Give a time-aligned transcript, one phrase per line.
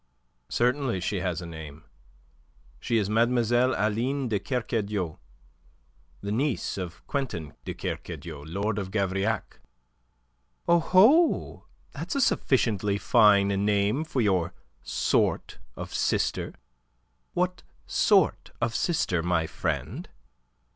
[0.49, 1.83] "Certainly she has a name.
[2.79, 3.75] She is Mlle.
[3.77, 5.19] Aline de Kercadiou,
[6.21, 9.59] the niece of Quintin de Kercadiou, Lord of Gavrillac."
[10.67, 11.67] "Oho!
[11.91, 16.55] That's a sufficiently fine name for your sort of sister.
[17.35, 20.09] What sort of sister, my friend?"